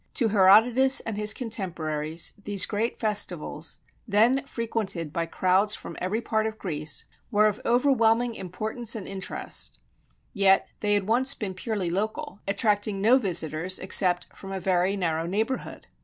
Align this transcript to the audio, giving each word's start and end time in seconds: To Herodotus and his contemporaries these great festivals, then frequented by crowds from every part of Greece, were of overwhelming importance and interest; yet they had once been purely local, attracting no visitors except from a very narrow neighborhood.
To 0.15 0.29
Herodotus 0.29 0.99
and 1.01 1.15
his 1.15 1.31
contemporaries 1.31 2.33
these 2.43 2.65
great 2.65 2.97
festivals, 2.99 3.81
then 4.07 4.43
frequented 4.47 5.13
by 5.13 5.27
crowds 5.27 5.75
from 5.75 5.95
every 6.01 6.21
part 6.21 6.47
of 6.47 6.57
Greece, 6.57 7.05
were 7.29 7.45
of 7.45 7.61
overwhelming 7.65 8.33
importance 8.33 8.95
and 8.95 9.07
interest; 9.07 9.79
yet 10.33 10.67
they 10.79 10.95
had 10.95 11.07
once 11.07 11.35
been 11.35 11.53
purely 11.53 11.91
local, 11.91 12.39
attracting 12.47 12.99
no 12.99 13.17
visitors 13.19 13.77
except 13.77 14.35
from 14.35 14.51
a 14.51 14.59
very 14.59 14.95
narrow 14.95 15.27
neighborhood. 15.27 15.85